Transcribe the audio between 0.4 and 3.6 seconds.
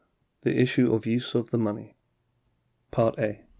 THE ISSUE OF USE OF THE MONEY A.